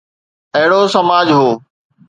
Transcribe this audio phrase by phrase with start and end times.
[0.57, 1.49] اهڙو سماج هو.